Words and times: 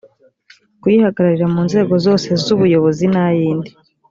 kuyihagararira 0.81 1.47
mu 1.53 1.61
nzego 1.67 1.93
zose 2.05 2.27
z 2.43 2.45
ubuyobozi 2.55 3.05
n 3.13 3.15
ayindi 3.25 3.71